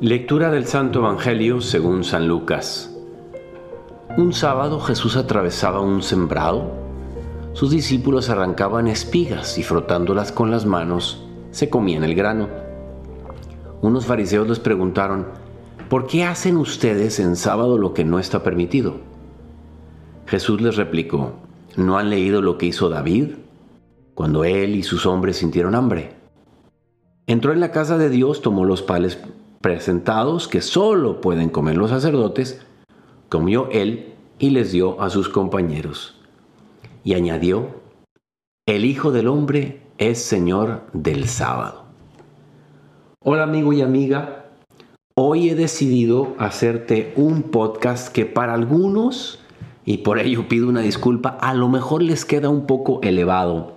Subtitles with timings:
[0.00, 2.96] Lectura del Santo Evangelio según San Lucas.
[4.16, 6.70] Un sábado Jesús atravesaba un sembrado.
[7.52, 12.48] Sus discípulos arrancaban espigas y frotándolas con las manos se comían el grano.
[13.82, 15.26] Unos fariseos les preguntaron,
[15.88, 18.98] ¿por qué hacen ustedes en sábado lo que no está permitido?
[20.26, 21.32] Jesús les replicó,
[21.76, 23.30] ¿no han leído lo que hizo David
[24.14, 26.12] cuando él y sus hombres sintieron hambre?
[27.26, 29.18] Entró en la casa de Dios, tomó los pales
[29.60, 32.60] presentados que solo pueden comer los sacerdotes,
[33.28, 36.14] comió él y les dio a sus compañeros.
[37.04, 37.80] Y añadió,
[38.66, 41.84] el Hijo del Hombre es Señor del sábado.
[43.20, 44.46] Hola amigo y amiga,
[45.14, 49.40] hoy he decidido hacerte un podcast que para algunos,
[49.84, 53.74] y por ello pido una disculpa, a lo mejor les queda un poco elevado,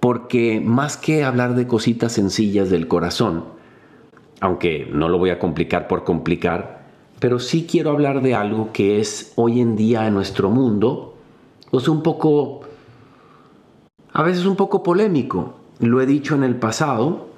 [0.00, 3.44] porque más que hablar de cositas sencillas del corazón,
[4.42, 6.82] aunque no lo voy a complicar por complicar,
[7.20, 11.14] pero sí quiero hablar de algo que es hoy en día en nuestro mundo,
[11.70, 12.62] pues un poco,
[14.12, 15.54] a veces un poco polémico.
[15.78, 17.28] Lo he dicho en el pasado,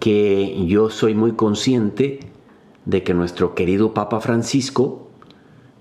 [0.00, 2.20] que yo soy muy consciente
[2.86, 5.10] de que nuestro querido Papa Francisco,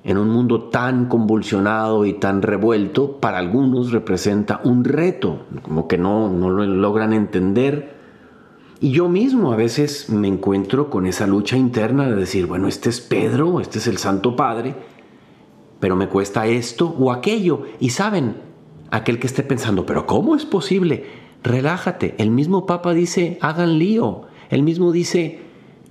[0.04, 5.98] en un mundo tan convulsionado y tan revuelto, para algunos representa un reto, como que
[5.98, 7.97] no, no lo logran entender
[8.80, 12.90] y yo mismo a veces me encuentro con esa lucha interna de decir, bueno, este
[12.90, 14.76] es Pedro, este es el Santo Padre,
[15.80, 17.64] pero me cuesta esto o aquello.
[17.80, 18.36] Y saben,
[18.92, 21.06] aquel que esté pensando, pero ¿cómo es posible?
[21.44, 22.16] Relájate.
[22.20, 24.24] El mismo Papa dice, hagan lío.
[24.50, 25.40] El mismo dice,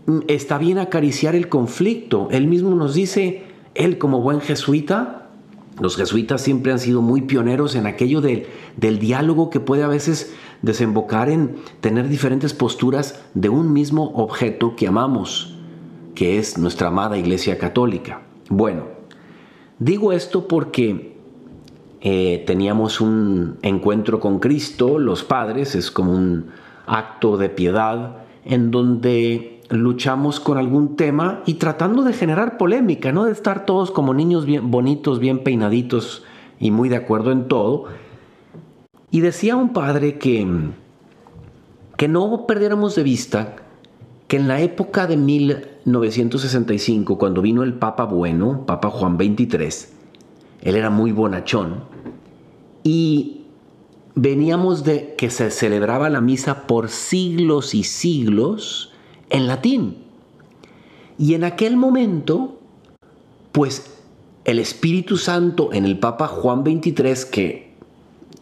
[0.07, 2.29] mm, está bien acariciar el conflicto.
[2.31, 5.26] Él mismo nos dice, él como buen jesuita,
[5.81, 8.47] los jesuitas siempre han sido muy pioneros en aquello del,
[8.79, 14.87] diálogo que puede a veces desembocar en tener diferentes posturas de un mismo objeto que
[14.87, 15.59] amamos,
[16.15, 18.23] que es nuestra amada Iglesia Católica.
[18.49, 18.85] Bueno,
[19.79, 21.19] digo esto porque
[22.01, 26.47] eh, teníamos un encuentro con Cristo, los padres, es como un
[26.87, 33.25] acto de piedad en donde luchamos con algún tema y tratando de generar polémica, no
[33.25, 36.25] de estar todos como niños bien bonitos, bien peinaditos
[36.61, 37.85] y muy de acuerdo en todo.
[39.11, 40.47] Y decía un padre que,
[41.97, 43.57] que no perdiéramos de vista
[44.29, 49.89] que en la época de 1965, cuando vino el Papa Bueno, Papa Juan XXIII,
[50.63, 51.85] él era muy bonachón,
[52.83, 53.43] y
[54.15, 58.93] veníamos de que se celebraba la misa por siglos y siglos,
[59.31, 59.99] en latín.
[61.19, 62.59] Y en aquel momento,
[63.53, 63.97] pues
[64.45, 67.75] el Espíritu Santo en el Papa Juan XXIII, que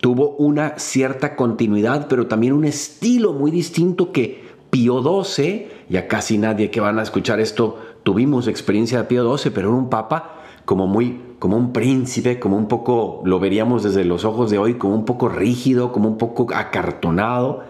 [0.00, 6.36] tuvo una cierta continuidad, pero también un estilo muy distinto que Pío XII, ya casi
[6.36, 10.42] nadie que van a escuchar esto tuvimos experiencia de Pío XII, pero era un papa
[10.64, 14.74] como muy, como un príncipe, como un poco, lo veríamos desde los ojos de hoy,
[14.74, 17.62] como un poco rígido, como un poco acartonado.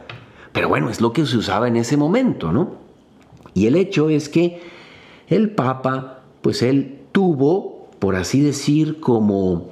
[0.52, 2.83] Pero bueno, es lo que se usaba en ese momento, ¿no?
[3.54, 4.60] Y el hecho es que
[5.28, 9.70] el Papa, pues él tuvo, por así decir, como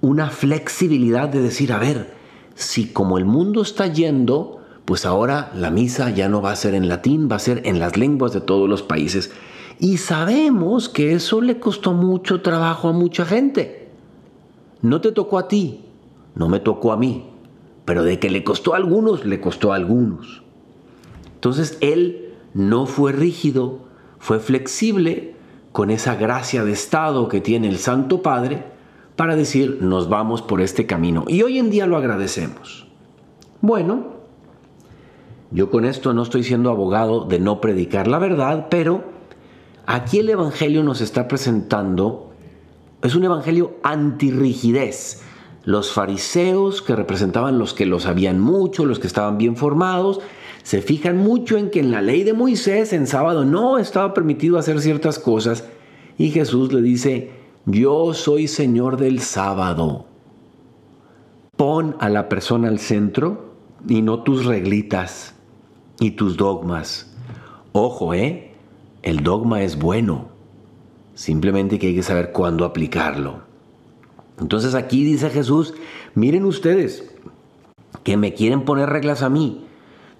[0.00, 2.12] una flexibilidad de decir, a ver,
[2.54, 6.74] si como el mundo está yendo, pues ahora la misa ya no va a ser
[6.74, 9.32] en latín, va a ser en las lenguas de todos los países.
[9.78, 13.88] Y sabemos que eso le costó mucho trabajo a mucha gente.
[14.82, 15.80] No te tocó a ti,
[16.34, 17.24] no me tocó a mí,
[17.84, 20.42] pero de que le costó a algunos, le costó a algunos.
[21.34, 22.23] Entonces él
[22.54, 23.80] no fue rígido,
[24.18, 25.34] fue flexible
[25.72, 28.64] con esa gracia de estado que tiene el Santo Padre
[29.16, 31.24] para decir nos vamos por este camino.
[31.26, 32.86] Y hoy en día lo agradecemos.
[33.60, 34.14] Bueno,
[35.50, 39.04] yo con esto no estoy siendo abogado de no predicar la verdad, pero
[39.86, 42.32] aquí el Evangelio nos está presentando,
[43.02, 45.22] es un Evangelio antirrigidez.
[45.64, 50.20] Los fariseos que representaban los que lo sabían mucho, los que estaban bien formados,
[50.64, 54.56] se fijan mucho en que en la ley de Moisés en sábado no estaba permitido
[54.56, 55.68] hacer ciertas cosas
[56.16, 57.32] y Jesús le dice,
[57.66, 60.06] yo soy Señor del sábado.
[61.56, 63.52] Pon a la persona al centro
[63.86, 65.34] y no tus reglitas
[66.00, 67.14] y tus dogmas.
[67.72, 68.54] Ojo, ¿eh?
[69.02, 70.28] El dogma es bueno.
[71.14, 73.42] Simplemente que hay que saber cuándo aplicarlo.
[74.40, 75.74] Entonces aquí dice Jesús,
[76.14, 77.14] miren ustedes,
[78.02, 79.66] que me quieren poner reglas a mí,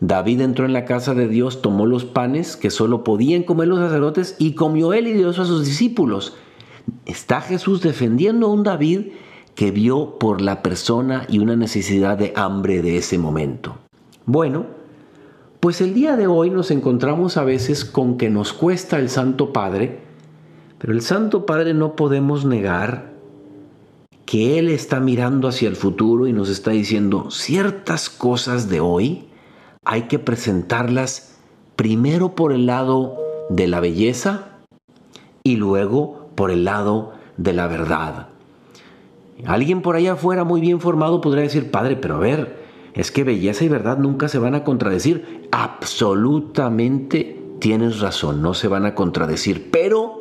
[0.01, 3.79] David entró en la casa de Dios, tomó los panes que solo podían comer los
[3.79, 6.37] sacerdotes y comió él y dio a sus discípulos.
[7.07, 9.13] Está Jesús defendiendo a un David
[9.55, 13.77] que vio por la persona y una necesidad de hambre de ese momento.
[14.27, 14.67] Bueno,
[15.65, 19.51] Pues el día de hoy nos encontramos a veces con que nos cuesta el Santo
[19.51, 20.01] Padre,
[20.77, 23.15] pero el Santo Padre no podemos negar
[24.27, 29.25] que Él está mirando hacia el futuro y nos está diciendo ciertas cosas de hoy
[29.85, 31.39] hay que presentarlas
[31.77, 33.17] primero por el lado
[33.51, 34.49] de la belleza
[35.43, 38.29] y luego por el lado de la verdad.
[39.47, 42.65] Alguien por allá afuera muy bien formado podría decir, Padre, pero a ver,
[42.95, 45.49] es que belleza y verdad nunca se van a contradecir.
[45.53, 50.21] Absolutamente tienes razón, no se van a contradecir, pero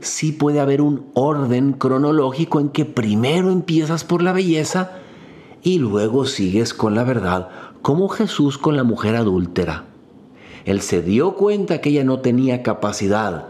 [0.00, 4.98] sí puede haber un orden cronológico en que primero empiezas por la belleza
[5.62, 7.48] y luego sigues con la verdad,
[7.84, 9.84] como Jesús con la mujer adúltera.
[10.64, 13.48] Él se dio cuenta que ella no tenía capacidad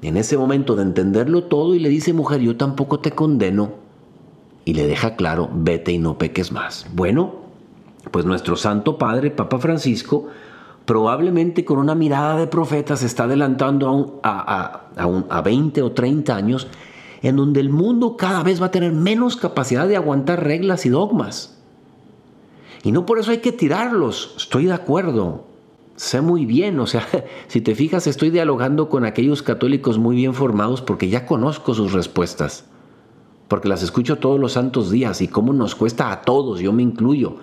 [0.00, 3.72] en ese momento de entenderlo todo y le dice, mujer, yo tampoco te condeno.
[4.64, 6.86] Y le deja claro, vete y no peques más.
[6.94, 7.34] Bueno,
[8.12, 10.28] pues nuestro Santo Padre, Papa Francisco,
[10.84, 16.68] probablemente con una mirada de profeta se está adelantando a, a, 20 o 30 años
[17.22, 20.90] en donde el mundo cada vez va a tener menos capacidad de aguantar reglas y
[20.90, 21.53] dogmas.
[22.84, 25.46] Y no por eso hay que tirarlos, estoy de acuerdo,
[25.96, 27.06] sé muy bien, o sea,
[27.48, 31.94] si te fijas estoy dialogando con aquellos católicos muy bien formados porque ya conozco sus
[31.94, 32.66] respuestas,
[33.48, 36.82] porque las escucho todos los santos días y cómo nos cuesta a todos, yo me
[36.82, 37.38] incluyo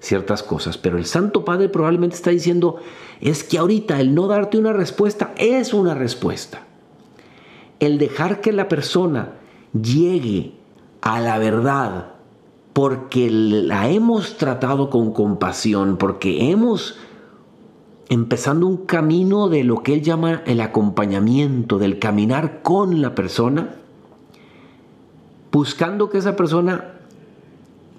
[0.00, 0.76] ciertas cosas.
[0.76, 2.76] Pero el Santo Padre probablemente está diciendo,
[3.20, 6.66] es que ahorita el no darte una respuesta es una respuesta.
[7.78, 9.34] El dejar que la persona
[9.72, 10.54] llegue
[11.00, 12.14] a la verdad
[12.80, 16.96] porque la hemos tratado con compasión, porque hemos
[18.08, 23.74] empezando un camino de lo que él llama el acompañamiento, del caminar con la persona,
[25.52, 26.94] buscando que esa persona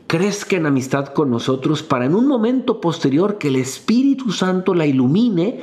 [0.08, 4.88] crezca en amistad con nosotros para en un momento posterior que el Espíritu Santo la
[4.88, 5.60] ilumine,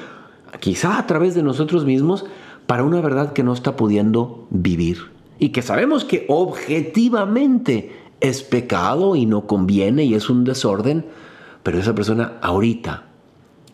[0.60, 2.24] quizá a través de nosotros mismos,
[2.68, 5.10] para una verdad que no está pudiendo vivir.
[5.40, 11.06] Y que sabemos que objetivamente es pecado y no conviene y es un desorden,
[11.62, 13.04] pero esa persona ahorita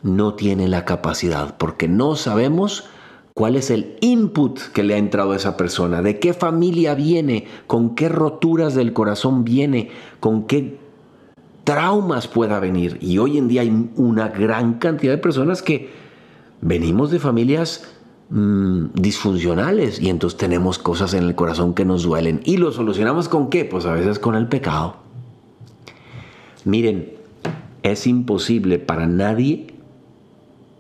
[0.02, 2.85] no tiene la capacidad porque no sabemos
[3.35, 7.46] cuál es el input que le ha entrado a esa persona, de qué familia viene,
[7.67, 10.79] con qué roturas del corazón viene, con qué
[11.64, 12.99] traumas pueda venir.
[13.00, 15.91] Y hoy en día hay una gran cantidad de personas que
[16.61, 17.94] venimos de familias
[18.35, 22.41] mm, disfuncionales y entonces tenemos cosas en el corazón que nos duelen.
[22.45, 23.65] ¿Y lo solucionamos con qué?
[23.65, 24.97] Pues a veces con el pecado.
[26.65, 27.13] Miren,
[27.83, 29.75] es imposible para nadie,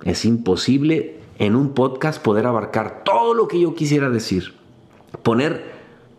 [0.04, 4.54] es imposible en un podcast poder abarcar todo lo que yo quisiera decir,
[5.22, 5.72] poner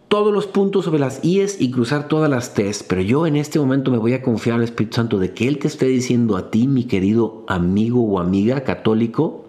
[0.08, 3.60] todos los puntos sobre las IES y cruzar todas las T's, pero yo en este
[3.60, 6.52] momento me voy a confiar al Espíritu Santo de que Él te esté diciendo a
[6.52, 9.45] ti, mi querido amigo o amiga católico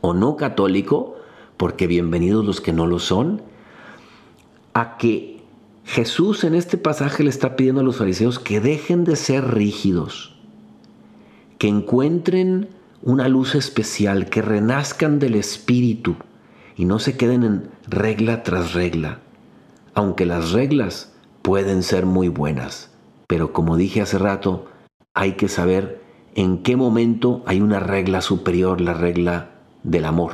[0.00, 1.16] o no católico,
[1.56, 3.42] porque bienvenidos los que no lo son,
[4.74, 5.42] a que
[5.84, 10.34] Jesús en este pasaje le está pidiendo a los fariseos que dejen de ser rígidos,
[11.58, 12.68] que encuentren
[13.02, 16.16] una luz especial, que renazcan del Espíritu
[16.76, 19.18] y no se queden en regla tras regla,
[19.94, 22.90] aunque las reglas pueden ser muy buenas.
[23.26, 24.66] Pero como dije hace rato,
[25.14, 26.00] hay que saber
[26.34, 29.51] en qué momento hay una regla superior, la regla
[29.82, 30.32] del amor.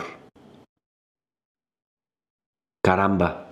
[2.82, 3.48] Caramba,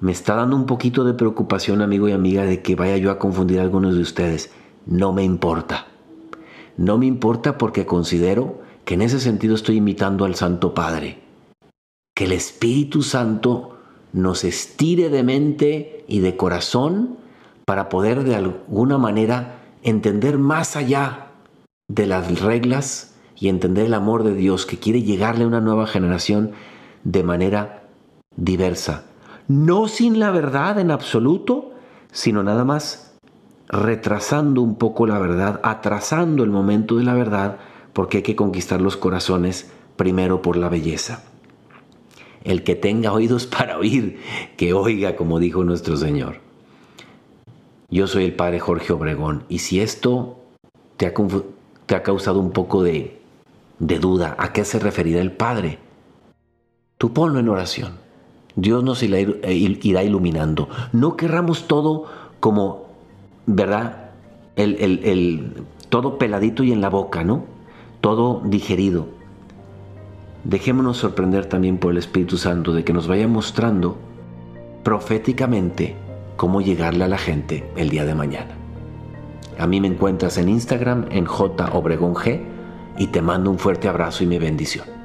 [0.00, 3.18] me está dando un poquito de preocupación, amigo y amiga, de que vaya yo a
[3.18, 4.50] confundir a algunos de ustedes.
[4.84, 5.86] No me importa.
[6.76, 11.22] No me importa porque considero que en ese sentido estoy imitando al Santo Padre.
[12.14, 13.78] Que el Espíritu Santo
[14.12, 17.16] nos estire de mente y de corazón
[17.64, 21.32] para poder de alguna manera entender más allá
[21.88, 25.86] de las reglas y entender el amor de Dios que quiere llegarle a una nueva
[25.86, 26.52] generación
[27.04, 27.84] de manera
[28.36, 29.04] diversa.
[29.48, 31.72] No sin la verdad en absoluto,
[32.10, 33.16] sino nada más
[33.68, 37.58] retrasando un poco la verdad, atrasando el momento de la verdad,
[37.92, 41.24] porque hay que conquistar los corazones primero por la belleza.
[42.44, 44.20] El que tenga oídos para oír,
[44.56, 46.40] que oiga, como dijo nuestro Señor.
[47.88, 50.40] Yo soy el Padre Jorge Obregón, y si esto
[50.96, 51.14] te ha,
[51.86, 53.20] te ha causado un poco de,
[53.78, 55.78] de duda, ¿a qué se referirá el Padre?
[56.98, 57.98] Tú ponlo en oración.
[58.54, 60.68] Dios nos irá iluminando.
[60.92, 62.06] No querramos todo
[62.40, 62.86] como
[63.46, 64.10] ¿verdad?
[64.56, 67.44] El, todo peladito y en la boca, ¿no?
[68.00, 69.06] Todo digerido.
[70.44, 73.96] Dejémonos sorprender también por el Espíritu Santo de que nos vaya mostrando
[74.82, 75.96] proféticamente
[76.36, 78.54] cómo llegarle a la gente el día de mañana.
[79.58, 82.42] A mí me encuentras en Instagram en J Obregón G
[82.98, 84.95] y te mando un fuerte abrazo y mi bendición.